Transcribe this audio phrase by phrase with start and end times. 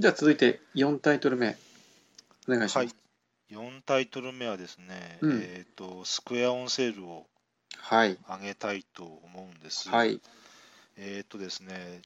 [0.00, 1.58] じゃあ続いて4タイトル目、
[2.48, 2.78] お願いします。
[2.78, 2.88] はい。
[3.50, 7.26] 4タイトル目はですね、うんえっ、と、スクエアオンセールを
[7.76, 8.16] はい。
[8.26, 9.90] 上げたいと思うんです。
[9.90, 10.18] はい。
[10.96, 12.00] えっ、とですね、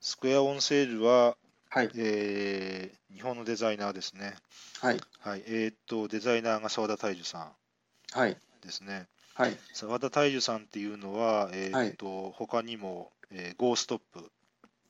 [0.00, 1.36] スクエアオンセールは、
[1.70, 1.90] はい。
[1.94, 4.34] えー日本のデザイナーですね。
[4.80, 5.00] はい。
[5.20, 5.44] はい。
[5.46, 7.52] えっ、と、デザイナーが澤田大樹さん
[8.18, 8.36] はい。
[8.60, 9.06] ですね。
[9.34, 9.56] はい。
[9.72, 14.32] 澤田大樹さんっていうのは、えっ、と、他にも、えーゴーストップ。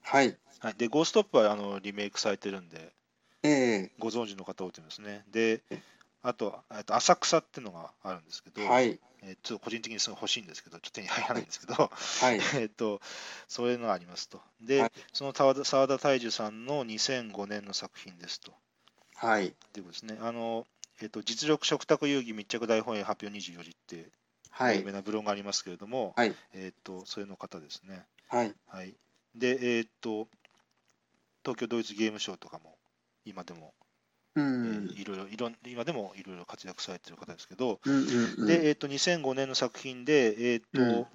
[0.04, 0.36] はい。
[0.60, 0.74] はい。
[0.74, 2.92] で、ゴーストップはあのリメイクされてるんで、
[3.42, 5.24] ええご存知の方多いと思いますね。
[5.30, 5.62] で、
[6.22, 8.98] あと、と浅草っていうのがあるんですけど、はい。
[9.22, 12.40] えーちょっと個人的にすごい欲しいんですけど、ちょっと手に入らないんですけど、はい。
[12.60, 13.00] えっと、
[13.48, 14.42] そういうのがありますと。
[14.60, 18.54] で、はいその澤田澤田大樹さんの2005年の作品ですと。
[19.14, 19.48] はい。
[19.48, 20.18] っていうことですね。
[20.20, 20.66] あの、
[21.00, 24.10] えっと、実力食卓遊戯密着大本営発表24時って
[24.50, 24.92] はい有名。
[24.92, 26.34] なブログがありますけれども、はい。
[26.52, 28.06] えっと、それの方ですね。
[28.28, 28.54] はい。
[28.66, 28.94] はい。
[29.34, 30.28] で、えっと、
[31.44, 32.76] 東京ドイツゲームショウとかも
[33.24, 33.74] 今でも、
[34.36, 34.88] うえん。
[34.88, 38.46] ーいろいろいろん今でもいろいろ活躍されてる方ですけど、うんうんうん。
[38.46, 41.06] で、えっと2005年の作品で、えっとうん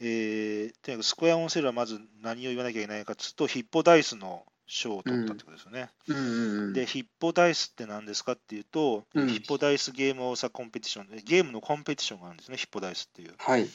[0.00, 5.88] えーとにかくスクエアオンセールはまず何を言わなきゃいけないかというと、ヒッポダイスの賞を取ったってことですよね。
[6.08, 6.72] うんうんうん。
[6.74, 13.34] で、ヒッポダイスって何ですかっていうと、うんヒッポダイスゲームオーサコンペティション、ゲームのコンペティションがあるんですね、ヒッポダイスっていう。
[13.38, 13.68] はい。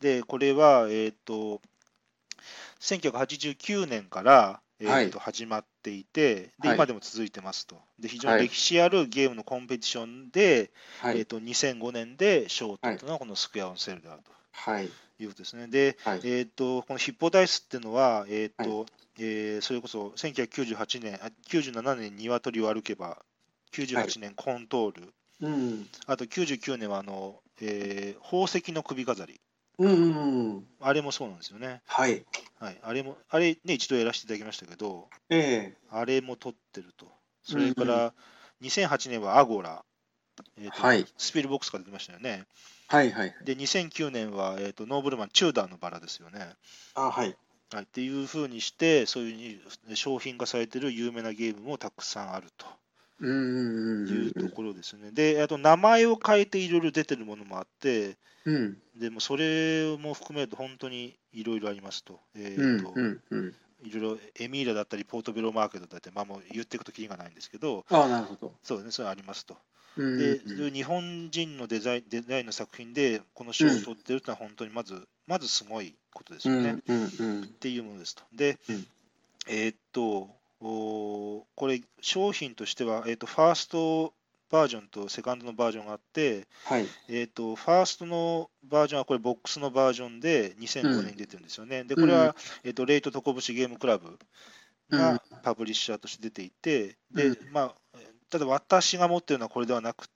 [0.00, 1.60] で、これは、えっ、と、
[2.80, 7.80] 1989年から、えーはいと始まっていてで、はい今でも続いてますと。
[7.98, 11.26] で、非常はいに歴史あるゲームのコンペティションで、えー、はい。
[11.26, 14.88] と2005年で賞を取ったのはこのスクエアオンセールであるはい。
[15.16, 15.68] ということですね。
[15.68, 16.20] で、はい。
[16.24, 18.86] えー、とこのヒッポダイスっていうのは、えーと
[19.18, 23.22] えーそれこそ1998年、あ97年、鶏を歩けば、
[23.72, 25.88] 98年、コントール、うん。
[26.06, 29.40] あと99年はあの、えー宝石の首飾り、
[29.78, 30.66] うんうんうん。
[30.80, 31.82] あれもそうなんですよね。
[31.86, 32.24] はい。
[32.58, 35.76] はい、あれも、あれね、一度やらせていただきましたけど、ええ。
[35.90, 37.06] あれも撮ってると。
[37.42, 38.14] それから、
[38.62, 39.84] 2008年はアゴラ、
[40.58, 42.44] えーとはいスピルボックスから出てましたよね。
[42.88, 43.34] はいはい。
[43.44, 46.54] で、2009年は、えーとノーブルマン、チューダーのバラですよね。
[46.94, 47.36] あ、はい。
[47.72, 52.66] はい、っていうふうにして、そういうふうに商品化されてる有名なゲームもたくさんあると
[53.26, 55.10] いうところですね。
[55.12, 58.54] で、あと名前を変えていろいろ出てるものもあって、うん。
[58.54, 58.78] うん。
[59.00, 62.20] でもそれも含めると本当にいろいろありますと。
[62.36, 63.54] えうんーとうんうん。
[63.82, 68.52] いろいろエミーラだったり、ポートベロマーケットだったり、まあ、もう言っていくときりがないんですけど、あなるほど。
[68.62, 69.56] そうですね、それありますと。
[69.96, 70.40] うんで、
[70.72, 76.74] 日本人のデザインデザインの作品で、この賞を取ってるってのは本当にまず、まずすごいことですよね。
[76.74, 77.46] っうんうんうん。
[77.60, 78.22] ていうものですと。
[78.32, 78.86] で、うん
[79.46, 80.30] えーっと、
[80.60, 84.14] これ、商品としては、えーっと、ファースト
[84.50, 86.86] バージョンとセカンドのバージョンがあって、はい。
[87.08, 91.84] えー、とファーストのバージョンはこれ、ボックスのバージョンで2005年に出てるんですよね。
[91.84, 94.18] で、これは、えー、とレイトトコブシゲームクラブ
[94.90, 97.74] がパブリッシャーとして出ていて、でうん、まあ、
[98.30, 100.08] ただ私が持ってるのはこれではなく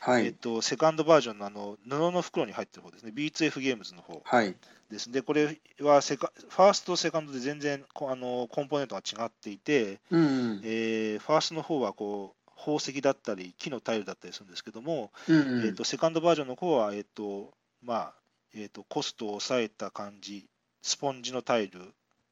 [0.00, 0.32] はい。
[0.34, 4.54] とセカンドバージョンのあの布の袋に入ってる方ですね、B2F ゲームズの方はい。
[4.90, 5.10] です。
[5.10, 10.60] で、これはセカファーストとセカンドで全然こあのコンポーネントが違っていて、うん。
[10.64, 18.14] えーファーストの方はこう宝石だったり、木のタイルだったりするんですけども、うんえー、とセカンドバージョンの方は、えーとまあ
[18.54, 20.46] えー、とコストを抑えた感じ、
[20.82, 21.80] スポンジのタイル、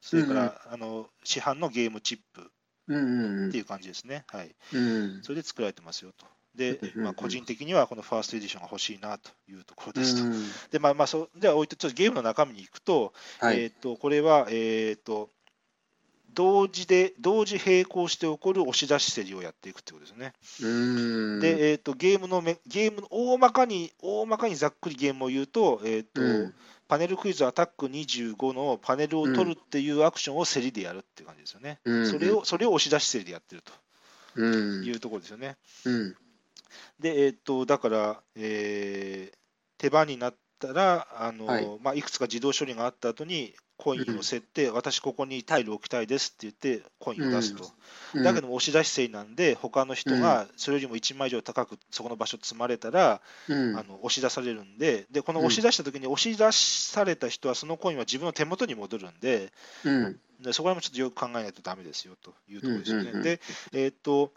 [0.01, 2.45] それから、あの市販のゲームチップっ
[2.87, 4.25] うんうんていう感じですね。
[4.27, 5.23] はい、うん。
[5.23, 6.25] それで作られてますよと。
[6.55, 10.23] でまあ、個人的にはこのファーストエディションが欲しいなというところですと。
[10.23, 10.33] うん
[10.71, 13.59] で、まあ、まあ、そうでは置いて、ちょっとゲームの中身に行くと、はい。
[13.59, 15.29] えー、とこれは、えー、と
[16.33, 20.33] 同時で、同時並行して起こる押し出し競りをやっていくってことですね。
[20.61, 20.67] う
[21.37, 21.39] ん。
[21.39, 26.53] で、えー、とゲームのめゲームの大まかに大まかにざっくりゲームを言うと,、えーとうん
[26.85, 31.79] パネルクイズアタック25のパネルを取るっていうアクションを競りでやるっていう感じですよね。
[31.85, 33.63] うんそれをそれを押し出し競りでやってる
[34.35, 35.57] うんというところですよね。
[35.85, 36.15] うん。
[36.99, 39.37] で、えー、とだから、えー
[39.83, 41.65] 手番になったらあの、はい。
[41.65, 47.69] いまあ、いくつか自動処理があった後にコインを競って、私ここにタイルを置きたいですって言ってコインを出すと。
[48.13, 48.23] うん。
[48.23, 53.19] だけども押し出し制なんで、他の人がそれよりも1枚以上高くそこの場所積まれたら、
[53.49, 53.77] うん。
[53.77, 59.51] あの押し出されるんで、でこの押し出した時に押し出された人はそのコインは自分の手元に戻るんで、
[59.83, 60.19] うん。
[60.39, 63.03] でそこら辺もちょっとよく考えないとダメですよというところですよね。
[63.03, 63.41] うんうんうんで、
[63.73, 64.31] えーっと、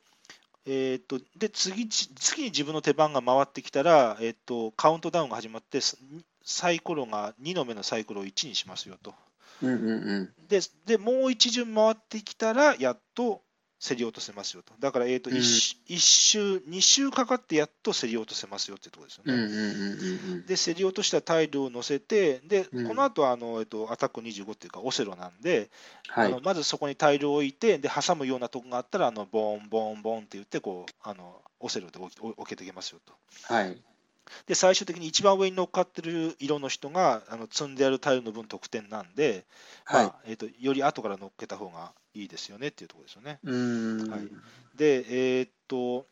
[0.67, 5.97] えーっと、で次、次に自分の手番が回ってきたら、えーっと、カウントダウンが始まって、す
[6.45, 9.15] サイコロが2の目のサイコロを1にしますよと。
[9.63, 9.75] うんう
[10.23, 13.43] んで、でもう一巡回ってきたら、やっと
[13.87, 14.73] 競り落とせますよと。
[14.81, 19.35] だから、えーとうん一周一周、2周かかってやっと競り落とせますよっていうところですよね。
[19.35, 25.71] うんうんうんうんで、競り落としたタイルを乗せて、で、うんこの後はあの、えっとアタック25っていうか、オセロなんで、
[26.09, 26.41] はいあの。
[26.41, 33.13] まずそこにタイルを置いて、で挟むようなとこがあったら、あのボンボンボンって言ってこうあの、オセロで置けていきますよと。
[33.53, 33.77] はい。
[34.47, 39.45] で、最終的に一番上に乗っかってる色の人があの積んであるタイルの分得点なんで、
[39.85, 40.07] はい。
[40.07, 40.11] ま。
[40.11, 43.39] あえっとより後から乗っけた方がいいですよねっていうところですよね。
[44.11, 44.29] はい。
[44.77, 46.07] で、えーっと、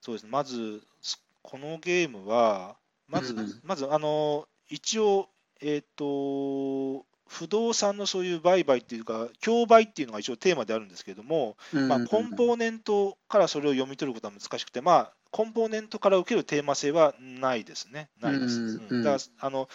[0.00, 2.76] そうですね、まず、すこのゲームは、
[3.08, 5.28] まず、うんまずあの一応、
[5.60, 18.08] えーっと、不動産のそういう売買っていうか、競売っていうのが一応テーマであるんですけれども、まあ、コンポーネントからそれを読み取ることは難しくて、まあ、コンポーネントから受けるテーマ性はないですね。
[18.20, 18.60] ないです。
[18.60, 19.68] うんうんだからあの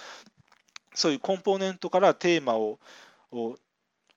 [0.94, 2.80] そういうコンポーネントからテーマを
[3.32, 3.58] を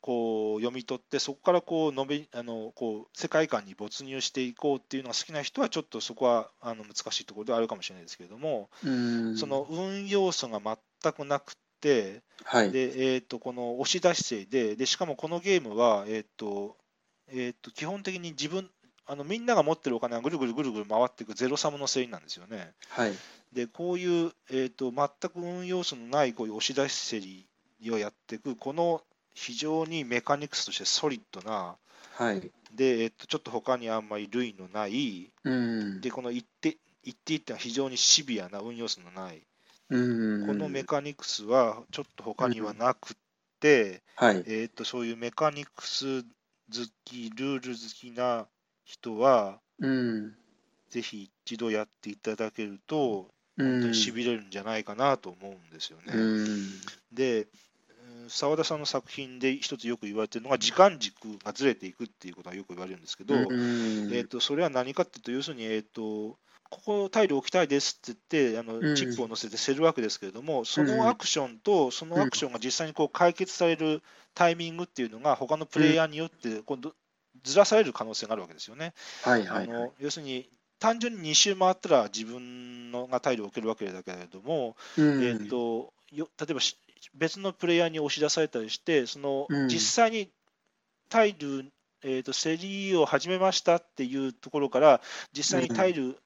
[0.01, 9.37] こう読み取って、そこからこう述べあのこう世界観に没入していこうっていうのが好きな人は、ちょっとそこはあの難しいところではあるかもしれないですけれども、うん。
[9.37, 10.61] その運要素が
[11.03, 12.71] 全くなくて、はい。
[12.71, 16.77] で、えー、とこの押し出し性でで、しかもこのゲームは、えーと
[17.31, 18.71] えー、と基本的に自分
[19.09, 22.73] あの、みんなが持ってるお金がぐるぐるぐるぐる回っていくゼロサムのせいなんですよね。
[22.91, 23.13] はい。
[23.53, 27.27] で、こういう、えー、と全く運要素のないこういう押し出し競
[27.81, 29.03] りをやっていく、この
[29.35, 31.77] 非常にメカニクスとしてソリッドな、
[32.13, 32.41] はい。
[32.75, 36.01] で、えー、とちょっと他にあんまり類のない、うん。
[36.03, 39.41] で、この一手一手一手が非常にシビアな運要素のない、
[39.89, 40.47] うん。
[40.47, 43.15] このメカニクスはちょっと他にはなく
[43.61, 44.45] て、はい。
[44.47, 46.29] えー、とそういうメカニクス好
[47.05, 48.47] き、ルール好きな
[48.89, 50.35] 人は、うん。
[50.89, 53.73] ぜひ一度やっていただけると、うん。
[53.73, 56.13] 本当にしびれるんじゃないかなと思うんですよね。
[56.15, 56.47] うん。
[57.13, 57.49] で、うん
[58.31, 63.43] 澤田さんの作品で一つよく言われてるのが、時間軸がずれていくっていうことがよく言われるんですけど、うん。
[64.13, 66.37] えー、とそれは何かっていうと、要するに、えー、と
[66.71, 74.03] ここタイル置きたいですって言ってあの、うんチップを乗せてせるわけですけれども、そのアクションと、そのアクションが実際にこう解決される
[74.35, 76.95] タイミングっていうのが、他のプレイヤーによって今度
[77.45, 78.95] ずらされる可能性があるわけですよね。
[79.23, 79.47] はい。
[79.47, 79.65] はい。
[79.65, 80.49] あの要するに
[80.79, 85.23] 単純に2周回ったら自分のがタイルを置けるわけだけれども、うん。
[85.23, 86.79] えー、とよ例えばし
[87.15, 90.31] 別のプレイヤーに押し出されたりして、そのうん実際に
[91.09, 91.71] タイル、
[92.03, 95.01] えー、と競りを始めましたっていうところから、
[95.33, 96.17] 実際にタイル、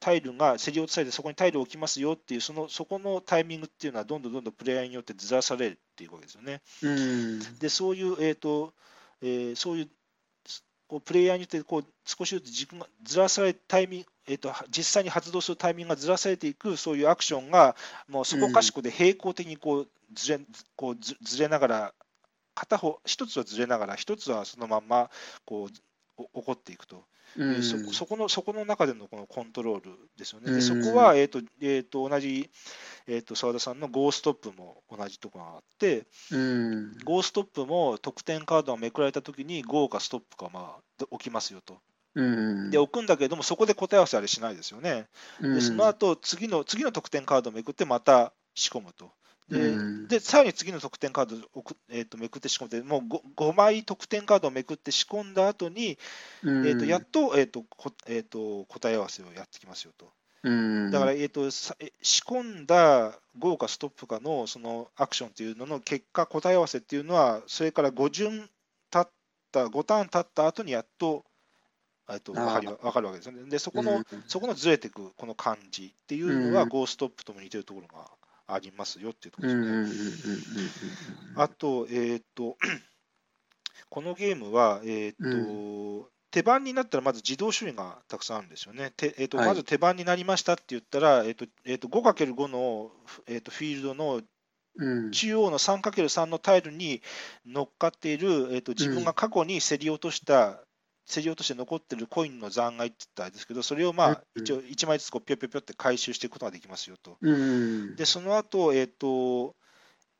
[0.00, 6.62] タイルが競り落とされて、そこにタイルを置きますよっていう、そのそこのタイミングっていうのは、どんどんどんどんプレイヤーによってずらされるっていうわけですよね。
[6.82, 7.58] うん。
[7.58, 8.72] で、そういう、えーと
[9.22, 9.88] えーそういう
[10.86, 17.76] こうプレイヤーによってこう少しずつ軸がずらされタイミング、えーと、実際に発動するタイミングがずらされていく、そういうアクションが、
[18.08, 20.40] もうそこかしこで平行的にこうずれ
[20.76, 21.94] こうずずれながら、
[22.54, 25.10] 片方、一つはずれながら、一つはそのまんま
[25.44, 27.04] こう起こっていくと。
[27.36, 27.62] うん。
[27.62, 30.50] そそこのそこの中でのこのコントロールですよね。
[30.50, 32.50] うんでそこは、えーとえー、と同じ、
[33.06, 36.98] えー、と澤田さんのゴーストップも同じところがあって、うん。
[37.04, 41.78] ゴーストップも得点カードがめくられたときに、ゴーかストップかまあ置きますよと。
[42.14, 42.70] うん。
[42.70, 45.06] で、置くんだけれども、そこで答え合わせあれしないですよね。
[45.40, 49.10] うんで、その後次の次の得点カードをめくって、また仕込むと。
[49.48, 53.00] で、うんでさらに次の得点カードをえー、とめくって仕込んで、もう
[53.36, 55.98] 5, 枚得点カードをめくって仕込んだ後に、
[56.42, 60.12] うんえー、とやっと,、えーとこえー、と答え合わせをやってきますよと。
[60.44, 60.90] うん。
[60.90, 61.72] だから、えー、と仕
[62.22, 68.48] 込んだ GO かストップかのそのアクションっていうのの結果、答え合わせっていうのは、それから5順
[68.90, 69.12] 経っ
[69.50, 71.24] た、5ターン経った後にやっと、
[72.10, 73.48] えっと分かりあわかるわけですよね。
[73.48, 78.10] で、そこの、うんそこのずれていくこの感じっていうのは、うん GO ストップとも似てるところが
[78.46, 79.84] ありますよっていうとこうろん。
[79.84, 81.16] ですね。
[81.36, 82.56] あと、えっ、と、
[83.88, 88.92] このゲームは、えっ、と、手番になったらまず自動処理がたくさんあるんですよね。
[88.96, 92.90] てえーとはいまず手番になりましたって言ったら、えーとえー、と 5×5 の、
[93.28, 94.20] えー、とフィールドの
[94.76, 95.10] うん。
[95.12, 97.00] 中央の 3×3 のタイルに
[97.46, 100.64] 乗っかっている、えー、と自分が過去に競り落とした、
[101.06, 107.18] 競り落として残っているコインの残骸って言ったらあれですけど、それをまあうん一応1枚ずつこうぴょぴょぴょって回収していくことができますよと。
[107.20, 107.96] うん。
[107.96, 109.54] で、その後、えっ、と、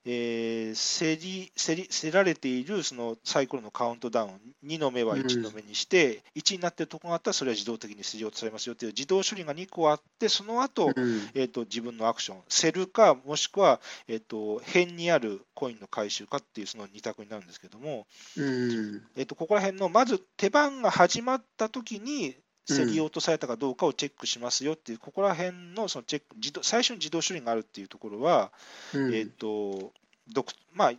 [0.07, 4.31] えー、競り、競り、競られているそのサイコロのカウントダウン、
[4.67, 11.31] 2の目は1の目にして、1になっているところがあったら、それは自動的に競り落とされますよという自動処理が2個あって、その後、うん。
[11.35, 18.07] えー、と自分のアクション、セルか、もしくは、えー、と辺にあるコインの回収かっていうその2択になるんですけども、
[18.37, 19.03] うん。
[19.17, 28.53] えー、とここら辺の、まず手番が始まった時に、競り落とされたかどうかをチェックしますよっていう、ここら辺のそのチェック自動最初に自動処理があるっていうところは、
[28.95, 29.15] うん。
[29.15, 29.93] えー、と
[30.33, 30.93] 独まあ、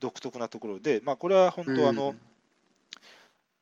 [0.00, 2.14] 独特なところで、まあ、これは本当あの、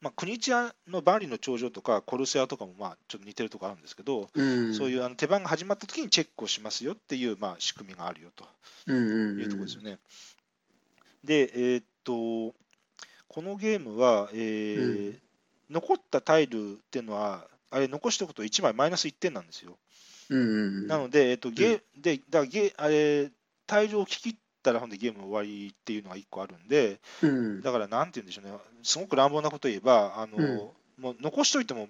[0.01, 4.75] まあ、国チアの万里の長城とかコルセアとかもまあちょっと似てるところあるんですけど、うん。
[4.75, 8.47] そういうあの手番が始まった時にチェックをしますよっていう、まあ、仕組みがあるよと
[8.87, 9.41] うんうん。
[9.41, 9.99] いうところですよね。
[11.25, 12.55] で、えーっと、
[13.29, 15.19] このゲームは、えー
[15.71, 19.78] 残ったタイルっていうのは、あれ、残しておくと1枚マイナス1点なんですよ。
[20.31, 20.42] うんう
[20.85, 20.87] ん。
[20.87, 23.31] なので、えーっとゲでだゲあれ
[23.66, 27.62] タイルを聞ったらほんでゲーム終わりっていうのが1個あるんで、うん。
[27.62, 28.52] だからなんて言うんでしょうね、
[28.83, 31.88] すごく乱暴なこと言えば、あのうんもう残しといても、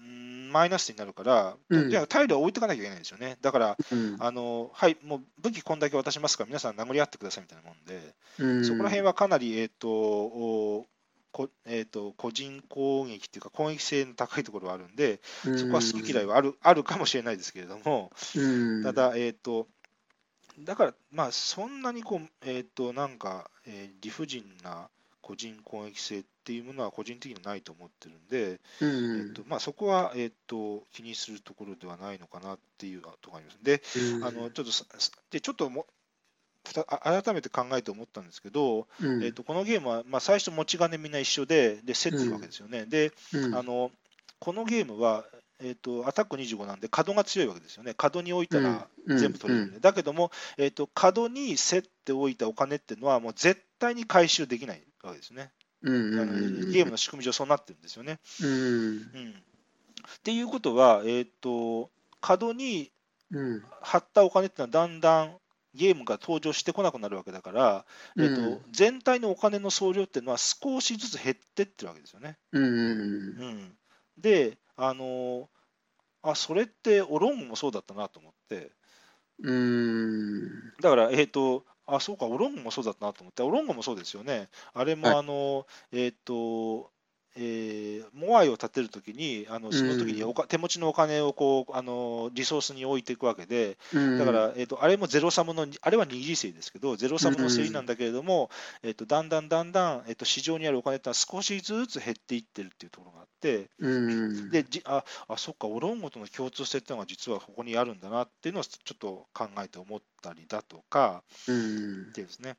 [0.00, 3.36] うんマイナスになるから、うんタイルは置いとかなきゃいけないんですよね。
[3.42, 4.16] だから、うん。
[4.20, 8.64] あのはい、もう武器こんだけ渡しますから、皆さん殴り合ってくださいみたいなもんで、うん。
[8.64, 10.86] そこら辺はかなり、えーとお
[11.32, 18.82] こえー、と個人攻撃っていうか、攻撃性の高いところはあるんで、そこは好き嫌いはあるあるかもしれないですけれども、うん。
[18.82, 19.68] ただ、えっ、と、
[20.60, 24.88] だから、まあ、そんなにこう、えっ、と、なんか、えー理不尽な
[25.28, 29.28] 個人攻撃性っていうものは個人的にはないと思ってるんで、うん。
[29.28, 33.58] えっとまあ、そこは、えっと気にするところではないのかなっていうところがあります。
[33.62, 33.82] で、
[34.16, 34.86] うんあのちょっとさ
[35.30, 35.86] でちょっとも
[36.64, 39.24] 改めて考えて思ったんですけど、うん。
[39.24, 42.86] えっとこのゲームは、まあ、最初持ち金みんな一緒で、で競ってるわけですよね。
[42.86, 43.54] で、うん。
[43.54, 43.90] あの
[44.38, 45.24] このゲームは、
[45.60, 47.94] えっとアタック25なんで、角が強いわけですよね。
[47.94, 49.18] 角に置いたらうん。
[49.18, 55.50] 全部取れるんで、だけども、えっと角に競っておいたお金っていうのは、もう絶対に回収できないわけですね。
[55.82, 56.32] うんあの
[56.72, 58.18] ゲームの仕組み上、そうなってるんですよね。
[58.42, 58.48] うん。
[58.48, 62.90] うん、っていうことは、えっと角に
[63.30, 63.62] うん。
[63.82, 65.36] 貼ったお金っていうのはだんだん
[65.78, 67.86] ゲームが登場してこなくなるわけだから、
[68.18, 72.36] えっとうん全体のお金の総量っていうのは少しずつ減ってってるわけですよね。
[72.52, 73.78] うんうん、
[74.18, 75.46] で、あのー
[76.22, 78.72] あ、それってオロングもそうだったなと思って、
[79.42, 80.72] うん。
[80.80, 84.48] だから、えっ、と、あ、そうか、オロングもそうだったなと思って、オロングもそうですよね。
[84.74, 85.16] あれも、はい。
[85.18, 86.90] あのーえっ、と、
[87.38, 98.50] えーモアイを建てるときに、あのその時におか手持ちのお金をこうあのリソースに置いていくわけで、だから、えー、とあれもゼロサムの、あれは二次性ですけど、ゼロサムの競りなんだけれども、
[98.82, 104.50] えー、とだんだんだんだん、えー、と市場にあるお金ってのは少しずつ減っていってるっていうところがあって、うん。
[104.50, 112.02] でじああ、そっか、オロンゴとの共通性っていうのが実はここにあるんだなっていうのをちょっと考えて思ったりだとか、うん。
[112.08, 112.56] っていうですね。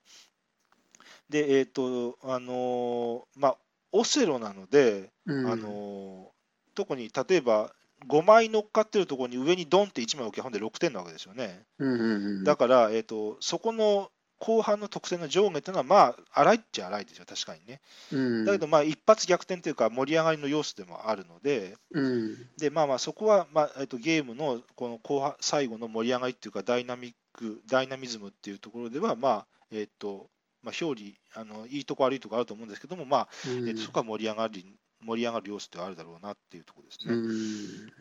[1.29, 3.57] で、えっ、と、あのーまあ、
[3.91, 6.39] オセロなので、うんあのー
[6.75, 7.73] 特に例えば
[8.07, 11.65] 5枚乗っかってるところに上にドンって1枚置きゃほんで6点なわけですよね。
[11.77, 17.81] うんうんだから、えー、とそこの後半の得点の上下っていうのは、まあ、荒いっちゃ荒いですよ、確かにね。
[18.13, 30.29] うんだけど、まあ、一発逆転というか、盛り上がりの要素でもあるので、うんでまあまあそこは、まあえっとゲームのこの後半最後の盛り上がりっていうかダイナミックダイナミズムっていうところではまあえっと
[30.63, 33.29] まあ表裏あのいいとこ悪いとこあると思うんですけどもまあ、
[33.67, 34.65] えっとそこは盛り上がり
[35.01, 37.13] 盛り上がる要素ではあるだろうなっていうところですね。
[37.13, 37.91] うん。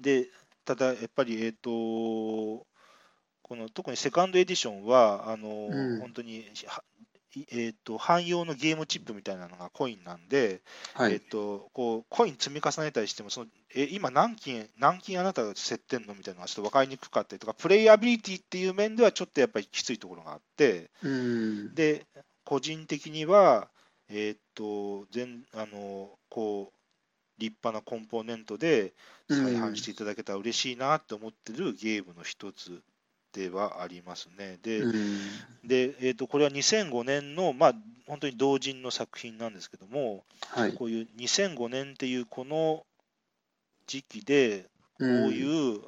[0.00, 0.28] で
[0.64, 6.00] ただやっぱりえっとこの特にセカンドエディションはあの、うん。
[6.00, 7.11] 本当にはい
[7.50, 10.60] えっと汎用のゲームチップみたいなのがコインなんで、えっ
[10.94, 21.74] はいと、こうコイン積み重ねたりしてもそのえ今何金、何金あなたが競ってんのみたいなのがちょっと分かりにくかったりとか、プレイアビリティっていう面ではちょっとやっぱりきついところがあって、うん。
[21.74, 22.06] で
[22.44, 23.68] 個人的には、
[24.08, 26.82] えーっと全あのこう
[27.38, 28.92] 立派なコンポーネントで
[29.28, 32.82] 再販していただけたら嬉しいなって思ってるゲームの一つ
[33.32, 34.58] ではありますね。
[34.62, 34.92] で、うん。
[35.64, 37.74] でえーっとこれは2005年の、まあ、
[38.06, 40.74] 本当に同人の作品なんですけども、はい。
[40.74, 42.84] こういう2005年っていうこの
[43.86, 44.66] 時期で、
[44.98, 45.80] こういう、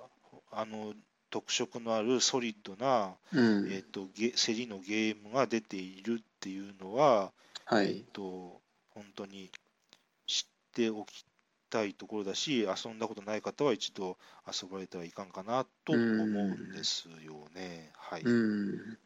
[0.50, 0.94] あの
[1.30, 3.68] 特色のあるソリッドな、うん。
[3.70, 7.32] えー、とゲ競りのゲームが出ているっていうのは、
[7.70, 8.60] えーはいと
[8.94, 9.50] 本当に
[10.26, 11.24] 知っておき
[11.74, 14.16] たいところだし、遊んだことない方は一度
[14.46, 17.90] 遊ばれてはいかんかなと思うんですよね。
[17.96, 18.22] はい。
[18.22, 18.32] うん。
[18.32, 18.98] うん。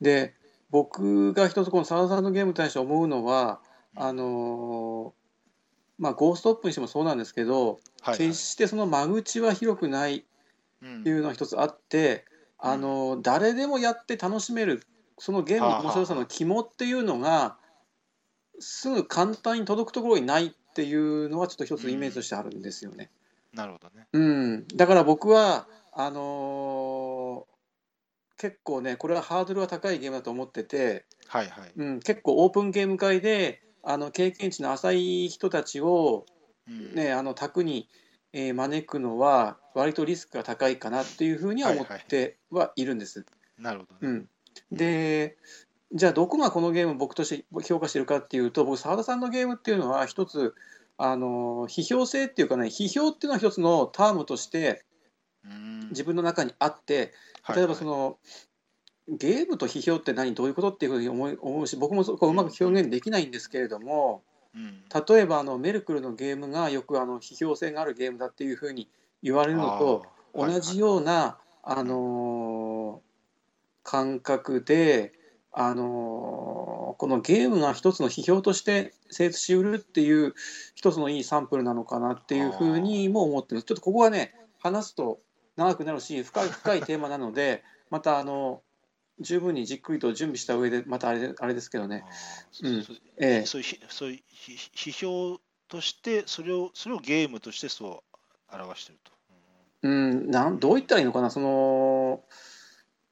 [0.00, 0.34] で
[0.70, 3.60] 僕が一つこのサウザンドゲームに対して思うのは
[3.94, 8.18] あのーまあゴーストオップにしてもそうなんですけどはいはい。
[8.18, 10.24] 決してその間口は広くない
[10.82, 11.00] うん。
[11.00, 12.24] っていうのが一つあって、
[12.58, 14.82] あの誰でもやって楽しめる
[15.18, 17.56] そのゲームの面白さの肝っていうのが
[18.58, 23.08] すぐ簡単に届くところにないっていうのはちょっと一つイメージとしてあるんですよね。
[23.52, 24.08] なるほどね。
[24.12, 27.54] うん、だから僕はあのー
[28.36, 31.72] 結構ねこれはハードルが高いゲームだと思ってて、はいはい。
[31.76, 34.90] うん、結構オープンゲーム会であの経験値の浅
[35.26, 36.26] い人たちを、
[36.68, 36.94] うん。
[36.96, 37.88] ね、あの卓に、
[38.32, 43.24] えー招くのは割とリスクが高いかなっていうふうには思ってはいるんです。
[43.56, 43.98] なるほどね。
[44.00, 44.28] うん、
[44.72, 45.36] で
[45.92, 50.54] じゃあどこがこのゲーム僕として評価してるかっていうと僕澤田さんのゲームっていうのは一つ
[50.96, 54.84] あの批評性っていうかね批評っていうのは一つのタームとして
[55.44, 55.88] うん。
[55.90, 57.12] 自分の中にあって
[57.54, 58.16] 例えばその、
[59.06, 60.34] ゲームと批評って何？
[60.34, 64.22] どういうことっていうふうに思い思うし僕もそこうまく表現できないんですけれども
[64.54, 64.82] うん。
[65.06, 68.88] 例えばあのメルクルのゲームがよくあの批評性があるゲームだっていうふうに
[69.22, 73.04] 言われるのと同じような、あのー
[73.86, 75.12] 感覚で、
[75.54, 80.34] あのーこのゲームが一つの批評として成立しうるっていう
[80.74, 83.64] 一つのいいサンプルなのかなっていうふうにも思ってます。
[83.66, 85.20] ちょっとここはね話すと
[85.56, 88.62] 長くなるし深い 深いテーマなのでまたあの
[89.20, 92.04] 十分にじっくりと準備した上でまたあれであれですけどね。
[92.62, 98.04] うんそうええそういうひそういうひ批評としてそれをそれをゲームとしてそ
[98.52, 99.12] う表してると。
[99.82, 102.24] うん、なんどう言ったらいいのかな、その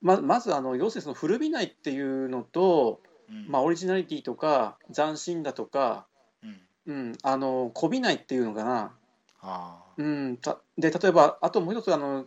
[0.03, 3.49] ままずあの要するにその古びないっていうのと、うん。
[3.49, 6.07] まあ、オリジナリティとか斬新だとか、
[6.43, 6.61] うん。
[6.87, 8.93] うん、あのこびないっていうのかな、
[9.41, 12.27] あうん、たで例えばあともう一つあの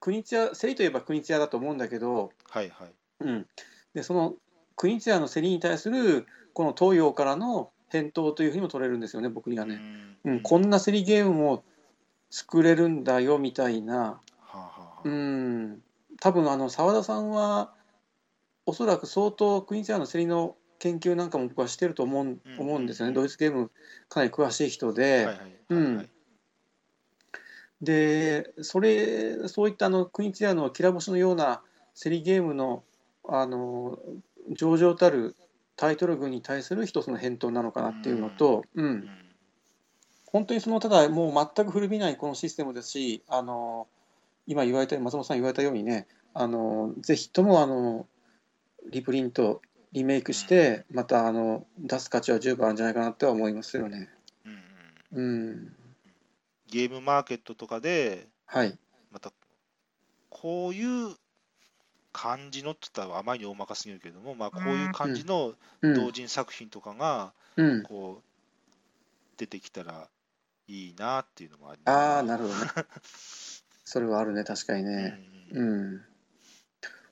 [0.00, 2.94] 国津屋競りといえば国津屋だと思うんだけど、ーはいはい。
[3.20, 3.46] うん、
[3.94, 4.34] でその
[4.76, 9.80] 国津屋の競りに対するこの東洋からの返答というふうにも取れるんですよね僕にはね、
[10.24, 11.64] ううん、こんな競りゲームも
[12.30, 13.96] 作れるんだよみたいな。
[13.96, 14.20] は
[14.52, 15.00] あはあはあ。
[15.04, 15.82] うん、
[16.20, 17.72] 多分あの澤田さんは
[18.64, 23.70] おそらく相当クイーンアの競りの研究なんかも僕はしてると思う思うんですよね、ドイツゲーム
[24.08, 25.28] かなり詳しい人で、
[27.80, 31.62] でそれそういったあのクイーンズエアのきら星のような
[32.00, 32.84] 競りゲームの
[33.28, 33.98] あの
[34.50, 35.36] 上々たる
[35.76, 38.84] タイトル群に対する一つの返答なのかなっていうのと、うん。
[38.84, 39.08] うん。
[40.26, 43.86] 本当にそのただもう全く古びないこのシステムですしあの
[44.46, 48.06] 今言われた松本さん言われたようにねあのぜひともあの
[48.90, 49.62] リプリント
[49.92, 54.10] リメイクしてまたあの出す価値は十分あるんじゃないかなとは思いますよね。
[54.44, 54.52] うん
[55.12, 55.76] うんうん、
[56.68, 58.78] ゲームマーケットとかではい、
[59.10, 59.32] また
[60.28, 61.16] こういう
[62.12, 65.94] 感じのって言ったらあまりに大まかすぎるけれども、まあ、こういう感じのうん。
[65.94, 68.24] 同人作品とかがうん、こう
[69.38, 70.08] 出てきたら
[70.68, 72.60] いいなっていうのもありああなるほどね。
[73.86, 75.18] それはあるね確かにうんね。
[75.52, 75.68] うん。
[75.68, 76.00] うん、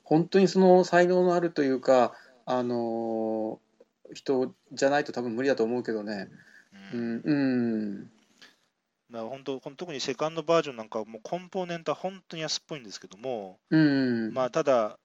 [0.03, 2.13] 本当にその才能のあるというか
[2.45, 3.59] あの
[4.13, 6.27] 人じゃないと多分無理だと思うけどね。
[6.93, 7.15] ううん。
[7.15, 8.03] ん、うん。
[8.03, 14.99] だから本当この特にセカンドバージョンなんかはもうコンポーネントは本当に安っぽいんですけども、うん、まあ、ただ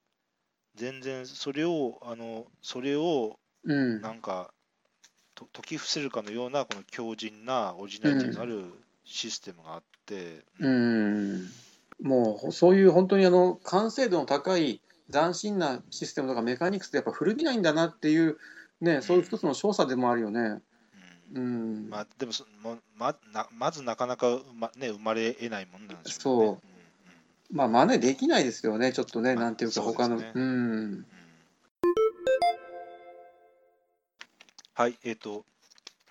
[0.75, 4.51] 全然それをあのそれをうん、なんか
[5.35, 8.65] と解き伏せるかのようなこの強靭なオリジナリティのある
[9.05, 9.90] システムがあって、
[10.59, 11.49] うん、
[12.03, 14.81] もうそういう本当にあの完成度の高い
[15.13, 18.39] 斬新なシステムとかメカニクスってやっぱ古びないんだなっていう
[18.81, 20.61] ねそういう一つの証左でもあるよね。
[21.35, 21.43] うん。
[21.43, 26.47] うん、まあ、でもそもまなまずなかなか、まね、生まれ得ないもんなんでしょうね。
[26.47, 26.59] そ
[27.53, 27.57] う。
[27.57, 30.17] まあ真似できないですよねちょっとねまあなんていうか他の。
[30.17, 30.43] ねうん。
[30.43, 30.47] う
[30.87, 31.07] ん。
[34.81, 35.45] はい、えっ、と、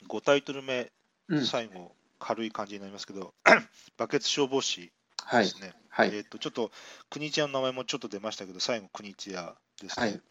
[0.08, 0.92] 5タイトル目、
[1.28, 1.46] うん。
[1.46, 3.34] 最後、軽い感じになりますけど、
[3.98, 4.92] バケツ消防士
[5.24, 5.74] はいですね。
[5.90, 6.72] はいえっ、と、ちょっと、
[7.10, 10.06] 国津屋の名前もちょっと出ましたけど、最後、国津屋ですね。
[10.06, 10.22] はい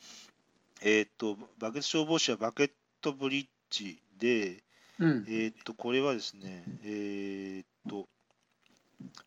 [0.80, 2.70] えっ、と、バケツ消防士はバケッ
[3.00, 4.62] トブリッジで、
[4.98, 8.08] うんえっ、と、これはですね、えっ、と、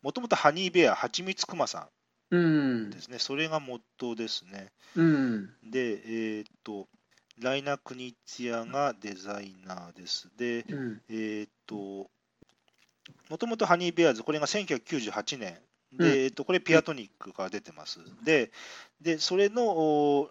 [0.02, 1.88] もともとハニーベア、はちみつくまさ
[2.30, 3.18] うんんですね。
[3.18, 4.72] それがモットーですね。
[4.96, 6.88] うんで、えっ、と、
[7.38, 10.30] ライナ・クニツヤがデザイナーです。
[10.36, 12.10] で、うんえっ、と、
[13.28, 15.58] もともとハニーベアーズ、これが1998年。
[15.92, 16.24] で、うん。
[16.24, 18.00] えっと、これピアトニックから出てます。
[18.24, 18.50] で、
[19.00, 20.30] でそれの、お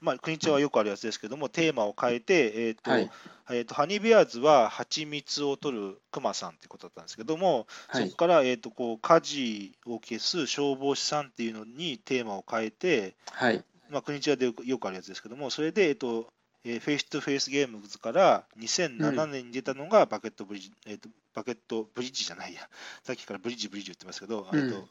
[0.00, 3.10] まあ、クニツィアはよくあるやつですけども、テーマを変えて、えっ、と、はい。
[3.50, 8.04] えーとハニーベアーズは蜂蜜を取るクマさんってことだったんですけども、はい。
[8.04, 13.64] そこから、えー、とこう火事を消す消防士さんっていうのにテーマを変えて、はい。
[13.90, 16.32] まあ、クニツィアでよくよくあるやつですけども、それで、えーと
[16.64, 22.68] えー Face to Face Games から2007年に出たのがバケットブリッジ、えーとバケットブリッジじゃないや、
[23.02, 24.70] さっきからブリッジブリッジ言ってますけど、うん。
[24.70, 24.88] と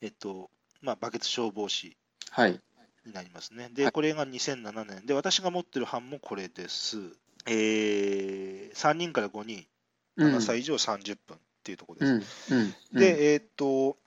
[0.00, 0.50] えっと
[0.82, 1.96] まあ、バケツ消防士
[2.30, 2.60] はい。
[3.04, 3.70] になりますね。
[3.72, 3.92] で、はい。
[3.92, 5.06] これが2007年。
[5.06, 6.98] で、私が持ってる版もこれです。
[7.46, 9.66] えー、3人から5人、
[10.16, 10.36] うん。
[10.36, 12.54] 7歳以上30分っていうところうです。
[12.54, 12.58] ん。
[12.58, 12.74] うん。
[12.92, 13.00] うん。
[13.00, 13.98] で、えーっと、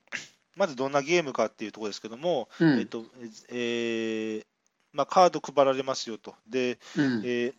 [0.55, 2.79] まずどんなゲームかっていうところですけども、うん。
[2.79, 3.05] えーっと、
[3.49, 4.45] えー
[4.93, 6.35] まあ、カード配られますよと。
[6.47, 7.53] で、うんえー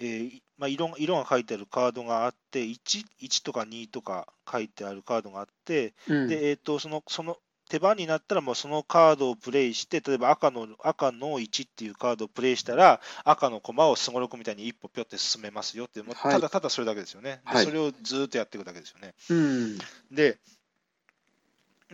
[0.00, 17.40] えーまあ、色が色が書いてあるカードがあって1、1とか2とか書いてあるカードがあって、うんで、えーっとそのその手番になったらもうそのカードをプレイして、例えば赤の赤の1っていうカードをプレイしたら、赤の駒をすごろくみたいに一歩ぴょって進めますよって、ただただそれだけですよね。
[17.50, 19.14] ではいそれをずーっとやっていくだけですよね。
[19.30, 19.78] うん。
[20.12, 20.38] で、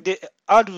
[0.00, 0.72] である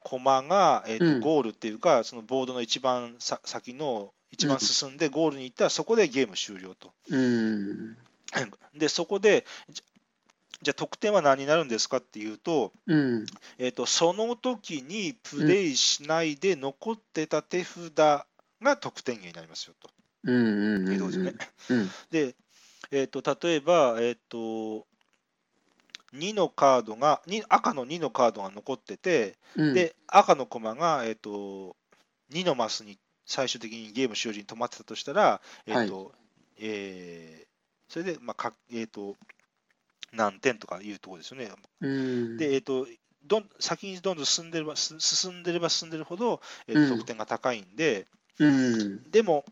[0.00, 6.92] 駒が、えーとうんゴールっていうか、そのボードの一番さ先の、一番進んでゴールに行ったら、そこでゲーム終了と。
[7.08, 7.96] うん。
[8.74, 9.46] で、そこで、
[10.62, 13.26] じゃあ得点は何になるんですかっていうと、うん。
[13.58, 18.26] えー、とその時にプレイしないで残ってた手札が
[18.76, 19.90] 得点源になりますよと
[21.70, 21.90] うん。
[22.10, 22.34] で
[22.90, 24.86] えー、と例えば、えー、と
[26.14, 29.74] 2のカードが2赤の2のカードが残ってて、うん。
[29.74, 31.76] で赤の駒が、えー、と
[32.32, 36.12] 2のマスに最終的にゲーム終了に止まってたとしたら、えーと
[36.58, 37.46] えー
[37.88, 39.14] それで、まあかえー、と
[40.12, 41.50] 何点とかいうところですよね。
[41.80, 42.36] うん。
[42.36, 42.86] で、えー、と
[43.24, 48.06] どん先にどんどん進んでればす進んでれば進んでるほど、えー得点が高いんで、
[48.38, 49.10] うん。
[49.10, 49.44] でも、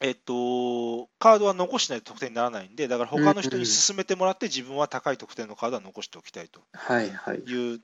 [0.00, 6.60] えっと、カードは残しないと得点にならないんで、だから他の人に進めてもらって、自分は高い得点のカードは残しておきたいと。
[6.72, 7.38] はいはい。
[7.38, 7.80] いう、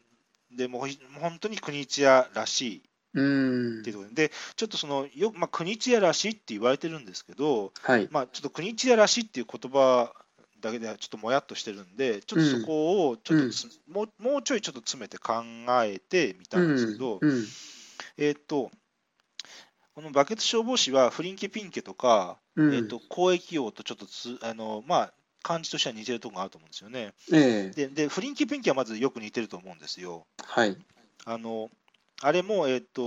[0.56, 0.88] でもう
[1.20, 2.82] 本当に国津屋らしい。
[3.14, 3.80] うん。
[3.80, 8.08] っていうところで、でちょっとそのよ、まあ、国津屋らしいって言われてるんですけど、はい。
[8.10, 10.12] まあ、ちょっと国津屋らしいっていう言葉
[10.60, 15.42] だけではちょっともやっとしてるんで、ちょっとそこをちょっとつ、もうもうちょいちょっと詰めて考
[15.84, 17.44] えてみたんですけど、うん。
[18.18, 18.70] えっ、と、
[20.00, 22.74] このバケツ消防士はフリンケピンケとか、うん。
[22.74, 27.12] えー、と交易王とちょっとつあの、まあ、感じとしては似てるところがあると思うんですよね。
[27.30, 27.88] ええ。
[27.88, 30.26] でで、フリンケピンケはまずよく似てると思うんですよ。
[30.42, 30.74] はい。
[31.26, 31.68] あの
[32.22, 33.04] あれも、えっ、と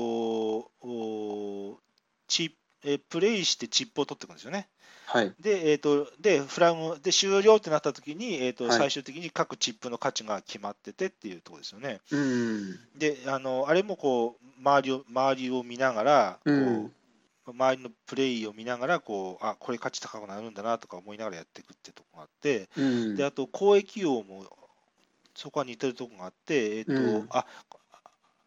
[0.81, 1.79] お
[2.27, 4.67] チえープレイしてチップを取っていくんですよね。
[5.05, 5.33] はい。
[5.39, 11.99] で、えー、とでフラグで終了ってなった時に、えーとはい最終的に各チップの価値が決まっててっていうところですよね。
[12.11, 12.79] うん。
[12.97, 16.91] で、あのあれもこう周りを周りを見ながら、こううん
[17.45, 23.15] 周りのプレイを見ながらこう、あこれ価値高くなるんだなとか思いながらやっていくってとこがあって、うん。
[23.15, 24.45] であと交易王も
[25.35, 27.45] そこは似てるとこがあって、えっとうんあ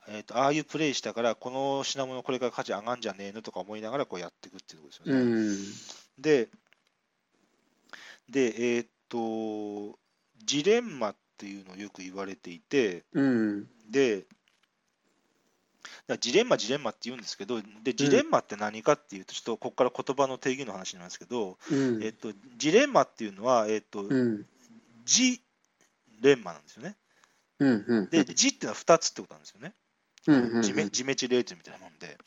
[0.08, 5.22] えっとああいうプレイしたから、この品物これから価値上がんじゃねえのとか思いながらこうやっていくっていうとこですよね。
[5.22, 5.56] うん。
[6.18, 6.48] で、
[8.28, 9.98] でえっと、
[10.44, 13.66] ジレンマっていうのをよく言われていて、うん。
[13.90, 14.24] で、
[16.20, 22.02] ジレンマ、ジレンマって言うんですけど、でジレンマって何かっていうと、ちょっとここから言葉の定義の話なんですけど、うん。
[22.02, 24.46] えっと、ジレンマっていうのは、えっと、うん。
[25.04, 25.40] ジ
[26.20, 26.96] レンマなんですよね。
[27.58, 27.84] うん。
[27.86, 28.10] うん。
[28.10, 29.74] で、ジっていうのは2つってことなんですよね。
[30.26, 30.62] うん。
[30.62, 32.18] ジメジメチレーツみたいなもんで。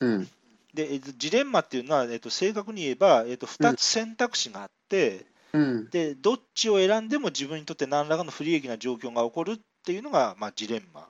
[0.00, 0.28] うん。
[0.74, 5.90] で、えっとジレンマっていうのは、えっと、正確に言えば、えっと、2つ選択肢があって、うん。
[5.90, 11.08] で、どっちを選んでも自分にとって何らかの不利益な状況が起こるっていうのが、まあ、ジレンマ。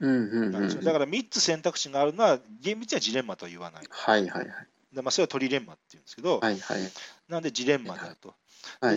[0.00, 0.82] なんですよ。
[0.82, 3.84] だから3つ選択肢があるのは、厳密にはジレンマとは言わない。
[3.90, 4.66] はいはいはい。
[4.94, 6.80] でまあ、それはトリレンマっていうんですけど、はいはい。
[7.28, 8.28] なんでジレンマであると。
[8.28, 8.36] はい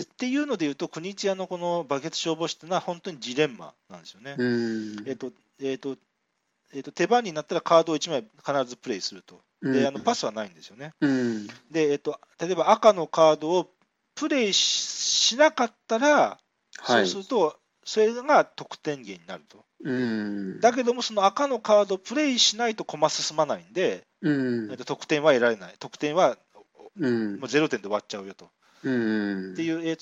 [0.00, 4.36] っていうのでいうと、国津屋のこのバケツ消防士っていうのは本当にジレンマなんですよね。
[4.38, 5.04] うん。
[5.06, 5.96] えっと、えっと、
[6.72, 9.40] えっと、手番になったらカードを1枚必ずプレイすると。
[9.62, 10.92] で、あのパスはないんですよね。
[11.00, 11.46] うん。
[11.70, 13.70] で、えっと、例えば赤のカードを
[14.14, 16.38] プレイししなかったら、
[16.82, 17.08] そうはい。
[17.08, 19.64] すると、それが得点源になると。
[19.82, 20.60] うん。
[20.60, 24.76] だけども、その赤のカードをプレイしないと駒進まないんで、うんえっ。
[24.76, 25.74] と、得点は得られない。
[25.78, 26.36] 得点は
[26.98, 27.48] うんもう。
[27.48, 28.50] 0点で終わっちゃうよと。
[28.84, 29.52] うん。
[29.52, 29.96] っていう、え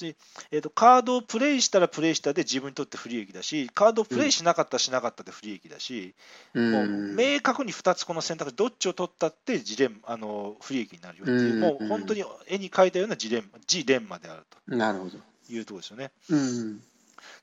[0.51, 6.15] えーと、カードをプレイしたらプレイしたで自分にとって不利益だし、カードをプレイしなかったらしなかったで不利益だし、
[6.55, 6.73] うん。
[6.73, 15.11] もう明確に2つこの選択肢、どっちを取ったってジレンあの不利益になるよっていう、うんもう本当に絵に描いたようなジレンジレンマであるなるほど。
[15.11, 16.11] というところですよね。
[16.29, 16.81] うん。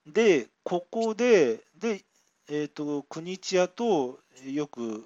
[0.07, 2.03] で、ここで、で
[2.51, 5.03] えー、と国津屋とよく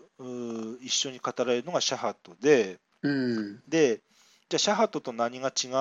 [0.82, 3.60] 一緒に語られるのがシャハトで、うん。
[3.68, 4.00] で、
[4.54, 5.72] じゃあシャハトと何が違う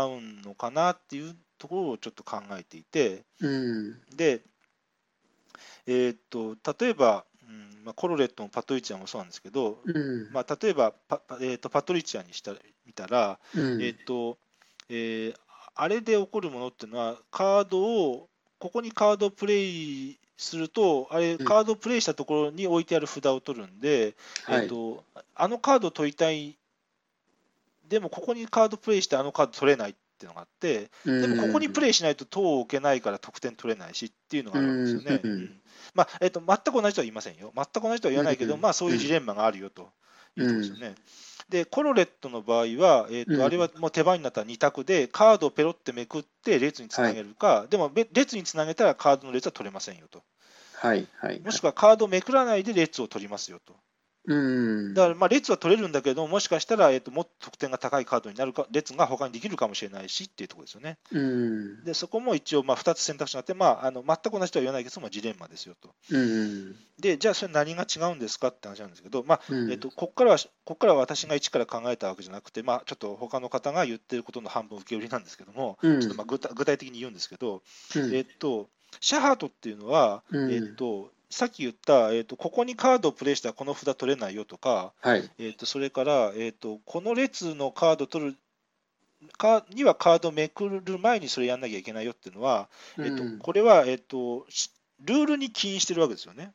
[0.46, 4.00] のかなっていうところをちょっと考えていて、うん。
[4.16, 4.40] で、
[5.87, 10.32] えーっと例えば、うんまあ、コロレットもパトリツィアもそうなんですけど、うん。
[10.32, 12.52] まあ、例えばパ,パ、えーっとパトリツィアにした
[12.87, 13.82] 見たら、うん。
[13.82, 14.38] えーっと
[14.88, 15.35] えー
[15.74, 25.04] あれで起こるものっていうのは、カードを、ここにカードをプレイすると、あれ、うんカードをプレイしたところに置いてある札を取るんで、はいえーっと
[25.35, 26.56] あのカードを取りたい、
[27.92, 35.20] でもここにカードプレイしてあのカード取れないっていうのがあって、でもここにプレイしないと塔を置けないから得点取れないしっていうのがあるんですよね。
[35.94, 37.52] まあえっと全く同じとは言いませんよ。
[37.55, 39.90] 全く同じとは言わないけど、うんまあそういうジレンマがあるよと
[40.38, 40.94] いうところですよね。
[41.50, 50.22] で、コロレットの場合は、えっうんとあれはもう手番になったら2択で、カードをペロってめくって列につなげるか、でもべ列につなげたらカードの列は取れませんよと
[50.83, 51.40] はいはい。
[51.40, 53.76] もしくはカードをめくらないで列を取りますよと。
[54.24, 54.35] う
[54.90, 54.94] ん。
[54.94, 60.98] だからまあ列は取れるんだけど、もしかしたら、えっともっと得点が高いカードになるか、列が他にできるかもしれないしっていうところですよね。
[61.11, 61.85] うん。
[61.85, 65.90] で、そこも一応まあ2つ選択肢があって、まあ、あの全く同じとは言わないけど、まあ、ジレンマですよと。
[66.11, 66.76] うん。
[67.00, 77.62] で、じゃあそれ何が違うんですかって話なんですけど、まあうんえっとここからはここからは私が一から考えたわけじゃなくて、まあ、ちょっと他の方が言ってることの半分受け売りなんですけども、うんちょっとまあ具体的に言うんですけど、
[77.96, 78.68] うんえっと、
[79.00, 85.30] シャハートっていうのは、うんえっと、さっき言った、えっと、ここにカードをプレイしたらこの札取れないよとか、はい。
[85.38, 88.36] えっと、それから、えっと、この列のカード取る
[89.38, 92.68] かにはカードをめくる前にそれやんなきゃいけないよっていうのは、
[92.98, 96.52] えっとうん、これは、えっと、しルールに起因してるわけですよね。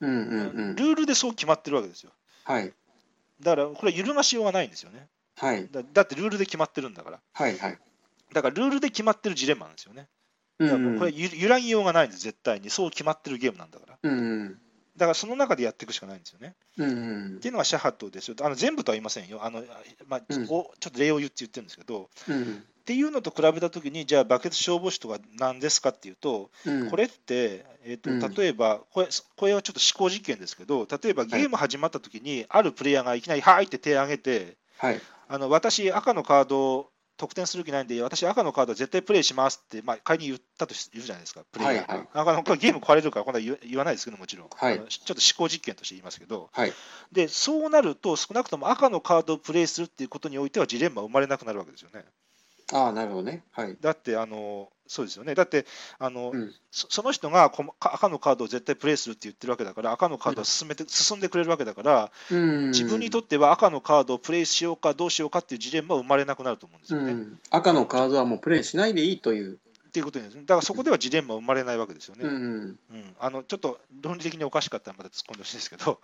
[0.00, 0.84] うんうんうんル。
[0.84, 2.10] ールでそう決まってるわけですよ。
[2.44, 2.72] はい。
[3.40, 5.06] だから、これは揺るがしようがないんですよね。
[5.36, 5.68] はい。
[5.70, 7.20] だだってルールで決まってるんだから。
[7.32, 7.78] はいはい。
[8.32, 10.08] だからルールで決まってるジレンマなんですよね。
[10.60, 12.70] うだからこれ揺らぎようがないんです、絶対に。
[12.70, 13.98] そう決まってるゲームなんだから。
[14.02, 14.58] うん。
[14.96, 16.54] だからその中でやっていくしかないんですよね。
[16.76, 18.36] うんっていうのがシャハトですよ。
[18.42, 19.42] あの全部とは言いませんよ。
[19.42, 19.64] あの
[20.06, 22.64] まあうんおちょっと例を言って言ってるんですけど、うん。
[22.80, 26.90] っていうのと比べたときに、じゃあ、バケツ消防士とは何ですかっていうと、うん。
[26.90, 35.00] これって、えーとうん例えばこれ、これはちょっと思考実験ですけど、例えばゲーム始まったときに、あるプレイヤーがいきなり、はいって手を挙げて、はい。
[35.28, 36.90] あの私、赤のカードを
[37.20, 41.94] 得点する気ないんで、私、赤のカード絶対プレイしますって、まあ、仮に言ったとし言うじゃないですか、プレイヤーが。
[41.94, 46.72] はいはいあのこれゲーム壊れるから、こんな言わないですけど、もちろん、はいちょっと思考実験として言いますけど、はい。
[47.12, 52.04] でそうなると、少なくとも赤のカードをプレイするっていうことにおいては、ジレンマ生まれなくなるわけですよね。
[52.72, 53.42] ああ、なるほどね。
[53.52, 53.76] はい。
[53.80, 55.34] だって、あのそうですよね。
[55.34, 55.66] だって、
[55.98, 56.52] あのうん。
[56.70, 62.70] そその人が赤のカードを絶対プレイするって言ってるわけだから、赤のカードを進めて、進んでくれるわけだから、うん。
[62.70, 67.12] 自分にとっては赤のカードをプレイしようかどうしようかっていうジレンマは生まれなくなると思うんですよね。
[67.12, 67.40] っうん。
[67.50, 69.58] 赤のカードはもうプレイしないでいいという。
[69.90, 70.42] ていうことですね。
[70.42, 72.24] だからそこではジレンマは生まれないわけですよね。
[72.24, 72.78] ううんん。
[73.18, 76.00] あのちょっと論理的におかしかったらまた突っ込んでほしいですけど、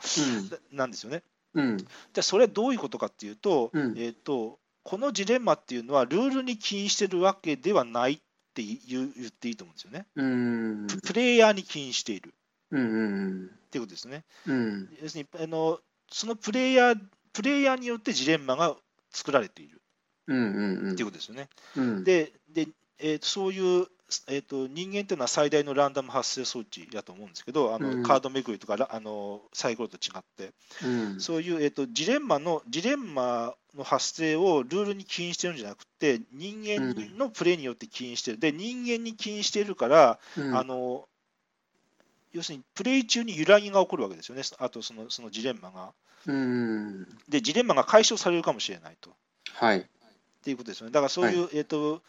[0.72, 1.22] な なんですよね。
[1.54, 1.78] うん。
[1.78, 8.16] じゃあそれはどういうことかっていうと、うんえー、とこのジレンマっていうのはルールに起因してるわけではないっ
[8.54, 10.06] て言っていいと思うんですよね。
[10.14, 10.86] うん。
[10.86, 12.32] ププレイヤーに起因している
[12.70, 12.80] うん。
[12.80, 13.46] うん。
[13.46, 14.22] っていうことですね。
[14.46, 14.88] うん。
[15.02, 15.80] 要するにあの
[16.12, 17.00] そのプレイヤー
[17.32, 18.76] プレイヤーによってジレンマが
[19.10, 19.82] 作られている
[20.28, 20.36] うん。
[20.36, 20.92] うん。
[20.92, 21.48] っていうことですよね。
[21.76, 22.04] うん。
[22.04, 22.68] でで、
[23.00, 23.88] えーとそういう、
[24.28, 30.52] えーと人間っていうのは最大のランダム発生装置だと思うんですけど、あのうんカードめくりとかラあのサイコロと違って、
[30.84, 31.20] うん。
[31.20, 38.38] そういう、えー、とジレンマのジレンマの発生をルールに起因してるんじゃなくて、人間のプレイによって起因してる。
[38.38, 41.08] で、人間に起因しているから、うんあの
[42.32, 45.92] 要するにプレイ中に揺らぎが起こるわけですよね、あとそのそのジレンマが。
[46.26, 47.06] うん。
[47.28, 49.10] で、ジレンマが解消されるかもしれないと。
[49.54, 49.78] はい。
[49.78, 49.84] っ
[50.42, 50.92] ていうことですよね。
[50.92, 52.02] だからそういう、えっ、と、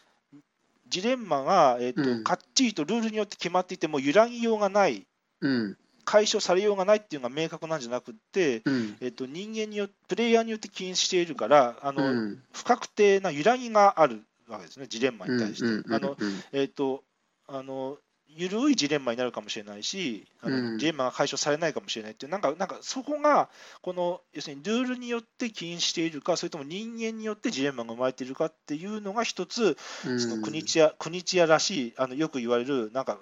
[0.88, 5.06] ジレンマが、えっとうんかっちりとルールによって決まっていても、揺らぎようがない、
[5.40, 5.78] うん。
[6.08, 8.96] 解消されようがないっていうのが明確なんじゃなくって、うん。
[9.02, 12.42] えっと人間によプレイヤーによって起因しているから、あのうん。
[12.50, 15.36] 不確定な揺らぎがあるわけですね、ジレンマうん。
[15.36, 15.66] に対して。
[15.66, 15.94] うん。
[15.94, 16.16] あの
[16.52, 17.04] えっと
[17.46, 23.50] あのゆるいジレンマになるかもしれないし、あのうんジレンマが解消されないかもしれないっていう、なんか、なんかそこが、
[23.82, 30.20] この要するにルールによって起因しているか、それとも人間によってジレンマが生まれているかっていうのが一つ、うん。
[30.20, 33.18] その国千谷国千谷らしい、あのよく言われる、なんか、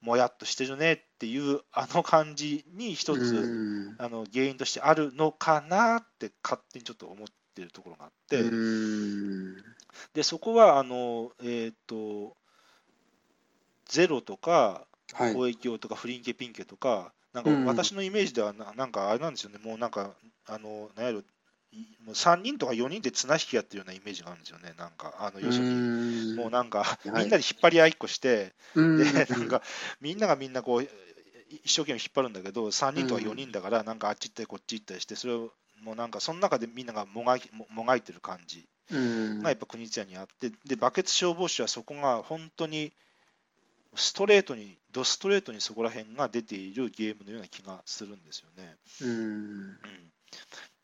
[0.00, 3.96] もやっとしてるねっていう、あの感じに一つ、うん。
[3.98, 9.56] あの原因としてあるのかなって、勝手にちょっと思ってるところがあって、うん。
[10.14, 12.36] でそこはあの、えー、と
[13.86, 15.34] ゼロとか、はい。
[15.34, 20.10] 攻撃王とかフリンケピンケとか、なんかうん私のイメージではな、なんかあれなんですよね、もうなんか、
[20.46, 21.22] あのなんやろ、
[22.14, 26.36] 3人とか4人で綱引きやってるようなイメージがあるんですよね、なんか、あの要するに、うん。
[26.36, 27.08] もうなんか、い。
[27.08, 28.96] みんなで引っ張り合いっこして、うん。
[28.96, 29.62] でなんか
[30.00, 30.88] みんながみんなこう
[31.50, 35.52] 一生懸命引っ張るんだけど、3人とか4人だから、なんかあっち行ったりこっち行ったりして、それを
[35.82, 38.66] もうなんか、その中でみんながもがいももがいてる感じ。
[38.90, 39.42] うん。
[39.42, 42.92] がやっぱ国津屋にあって、で、バケツ消防士はそこが本当に
[43.94, 48.76] ストレートに、ドストレートにそこら辺が出ているゲームのような気がするんですよね。
[49.02, 49.10] うん。
[49.10, 49.78] うん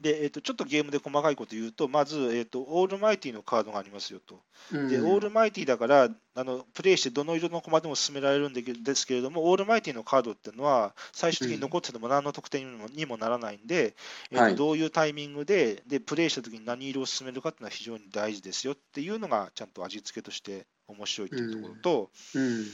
[0.05, 4.39] で、えー、とちょっとゲームで細かいこと言うと、まず、えーと、オールマイティのカードがありますよと。
[4.71, 13.97] で、オールマイティだからあの、プレイしてどの色の駒でも進められるんですけれども、オールマイティのカードっていうのは、最終的に残ってても何の得点にもにもならないんで、
[14.31, 14.57] えーとはい。
[14.57, 22.67] どういうタイミングででプレイしたときに何色を進めるかっていうのは非常に大事ですよっていうのが、ちゃんと味付けとして面白いっていうところと、うん。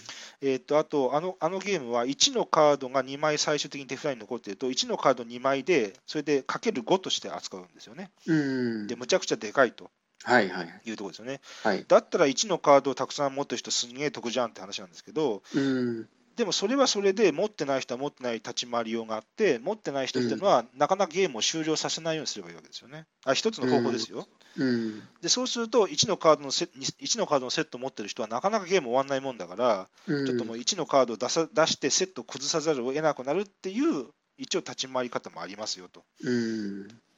[0.42, 8.10] えー、とあとあの、あのゲームは1のカードが2枚最終的に手札に残っていると、1のカード2枚で、それでかける5として扱うんですよね。
[8.26, 8.86] うん。
[8.86, 9.90] で、むちゃくちゃでかいと。
[10.22, 10.80] はいはい。
[10.84, 11.40] いうところですよね。
[11.62, 11.84] はい。
[11.86, 16.08] だったら1のカードをたくさん持ってる人、すんげえ得じゃんって話なんですけど、うん
[16.40, 23.04] でもそれはそれで持ってない人は持ってない立ち回りようがあって持ってない人っていうのは、なかなかゲームを終了させないようにすればいいわけですよね。
[23.26, 24.26] あ一つの方法ですよ。
[24.56, 34.06] うんでそうすると1のカードのセ1のカードのセットを持ってる人はなかなかゲーム終わんないもんだから、うんちょっともう1のカードを出さ出してセットを崩さざるを得なくなるっていう
[34.38, 36.02] 一応立ち回り方もありますよと。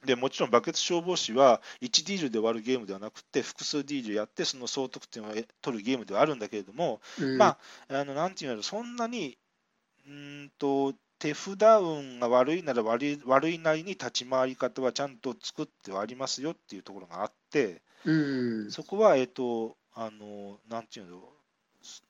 [0.03, 7.39] うんでもちろんバケツ消防士は1ディールで終わるゲームではなくて複数ディールやってその総得点を得取るゲームではあるんだけれども、うん。
[7.39, 7.57] ま
[7.89, 9.39] ああのなんていうのそんなに
[10.07, 18.13] うーんと手札運が悪いなら悪い悪いなりに立ち回り方はちゃんと作ってはありますよっていうところがあってう
[18.67, 18.71] ん。
[18.73, 21.21] そこはえっ、とあのなんていうの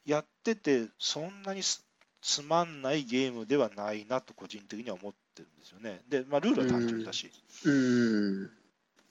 [0.06, 1.84] やっててそんなにす
[2.22, 6.02] つまんないゲームではないなと個人的には思ってるんですよね。
[6.08, 7.30] で、まあ、ルールは単純だし。
[7.64, 8.50] うん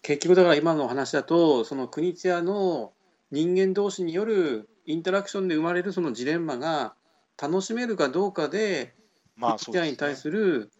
[0.01, 2.91] 結局だから今の話だとその国津屋の
[3.29, 6.95] 人間同士によるインタラクションで生まれるそのジレンマが
[7.39, 8.95] 楽しめるかどうかで
[9.35, 10.71] まあ国津屋に対する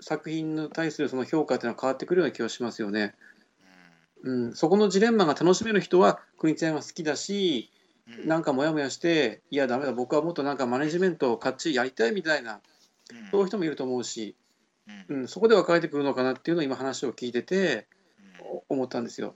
[0.00, 3.14] 作品に対するその評価っていうのは変わってくるような気がしますよね。
[4.22, 7.70] うん、そこのジレンマが楽しめる人は国津屋が好きだし
[8.06, 12.60] うんなんかモヤモヤしていやダメだ僕はもっとなんかマネジメントをかっちりやりたいみたいな
[13.12, 14.36] うんそういう人もいると思うし、
[15.08, 15.20] うん。
[15.20, 17.86] うん、そこで分かれてくるのかなっていうのを今話を聞いてて
[18.68, 19.34] 思ったんですよ。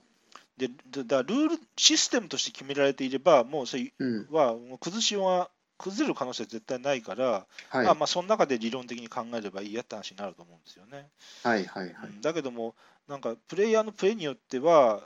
[0.57, 4.27] ででだからルールシステムとして決められていれば、もうそれうん。
[4.31, 7.85] はもう崩しようが崩れる可能性は絶対ないから、はい。
[7.85, 11.09] まあ、まあその中で理論的に考えればいいやって話になると思うんですよね。
[11.43, 11.93] はいはいはい。
[12.05, 12.21] うん。
[12.21, 12.75] だけども、
[13.07, 15.03] なんかプレイヤーのプレイによっては、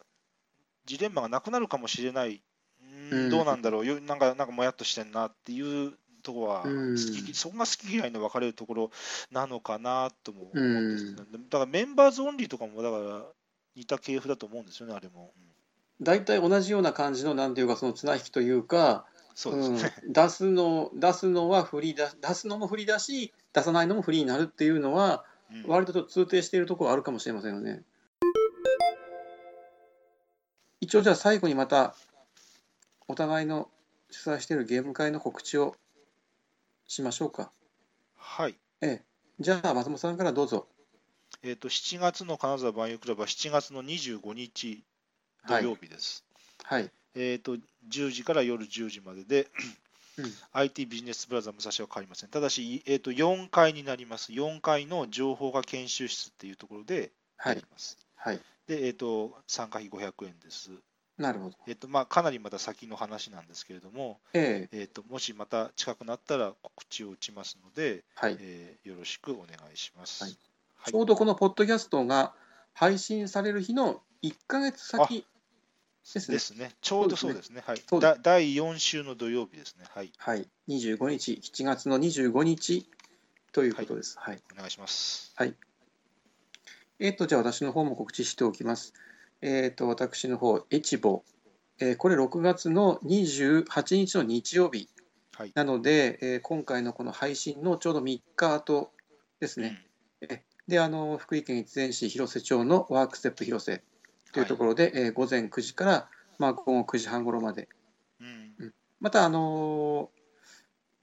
[0.86, 2.42] ジレンマがなくなるかもしれない、
[2.82, 3.30] うーんうん。
[3.30, 5.94] どうなんだろう、よなんかなんかもやっとしてんなっていう
[6.34, 8.92] とは、うんそこが好き嫌いの分かれるところ
[9.32, 13.26] なのかなとも思うんですけど、うだからメンバーズオンリーとかもだから
[13.76, 15.32] 似た系譜だと思うんですよね、あれも。
[15.38, 15.50] うん
[16.02, 19.94] 大体同じような感じのなんていうかその綱引きというか、そうですね。
[20.06, 27.82] うん出すの出すのはフリーだ出すのもフリーだし出さないのもフリーになるっていうのはうん割と通底しているところはあるかもしれませんよね。
[30.80, 31.96] 一応じゃあ最後にまた
[33.10, 33.70] お互いの
[34.10, 35.76] 主催しているゲーム会の告知を
[36.89, 37.52] しましょうか。
[38.17, 38.56] はい。
[38.82, 39.04] ええ、
[39.39, 40.67] じゃあ松本さんからどうぞ。
[41.43, 44.84] えっ、と、7月の金沢万有クラブは7月の25日
[45.47, 46.25] 土曜日です。
[46.63, 46.89] はい。
[47.15, 47.58] えっ、と、
[47.89, 49.47] 10時から夜10時までで、
[50.17, 52.30] うん IT ビジネスプラザ武蔵は変わりません。
[52.30, 54.34] ただし、えっ、と、4階になります。
[54.34, 57.67] 4階の情報化研修室っていうところではいやり。
[57.71, 57.97] ます。
[58.15, 58.41] はい。
[58.67, 60.71] で、えっ、と、参加費500円です。
[61.19, 61.55] なるほど。
[61.67, 68.38] えっ、と、まあ、かなりまた先の話なんですけれども、ええ、えっ、と、もしまた近くなったら告知を打ちますので、はい。
[68.39, 70.23] えーよろしくお願いします。
[70.23, 70.38] はい
[70.82, 72.34] はいちょうどこのポッドキャストが
[72.73, 75.25] 配信される日の1ヶ月先
[76.13, 76.39] ですねで。
[76.39, 76.71] すね。
[76.82, 77.62] ちょうどそうですね。
[77.65, 79.86] はいだ第4週の土曜日ですね。
[79.93, 80.12] はい。
[80.17, 80.47] はい。
[80.69, 82.89] 25日、7月の25日
[83.51, 84.17] ということです。
[84.17, 84.41] はい。
[84.53, 85.36] お願いします。
[86.99, 88.93] えっ、と、じゃあ私の方も告知しておきます。
[89.41, 91.23] えっ、と、私の方、エチボ。
[91.82, 94.89] えーこれ6月の28日の日曜日
[95.38, 95.52] はい。
[95.56, 98.91] なので、えー今回のこの配信のちょうど3日後
[99.39, 99.86] ですね。
[100.21, 103.82] えで、あの、福井県越前市広瀬町のワークステップ広瀬
[104.34, 107.69] というところで、えー午前9時から、まあ、午後9時半頃まで、
[108.19, 108.54] うん。
[108.60, 108.73] うん。
[108.99, 110.19] また、あのー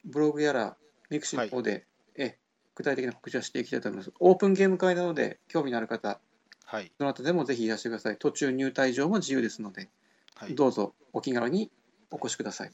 [0.05, 0.77] ブログやら、
[1.11, 1.85] ミクシーの方で、
[2.17, 2.39] え
[2.75, 4.13] 具体的な告知はしていきたいと思います。
[4.21, 6.21] オープンゲーム会なので、興味のある方、
[6.67, 6.93] はい。
[6.99, 8.17] どなたでもぜひいらしてください。
[8.19, 9.89] 途中入退場も自由ですので、
[10.35, 10.55] はい。
[10.55, 11.71] どうぞお気軽に
[12.11, 12.73] お越しください。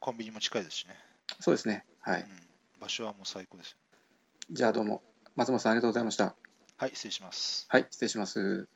[0.00, 0.94] コンビニも近いですしね。
[1.40, 1.84] そうですね。
[2.00, 2.22] はい。
[2.22, 2.28] うん。
[2.80, 3.76] 場所はもう最高です。
[4.50, 5.02] じゃあどうも、
[5.36, 6.34] 松本さんありがとうございました。
[6.78, 6.90] はい。
[6.94, 7.66] 失礼します。
[7.68, 8.66] はい、失礼します。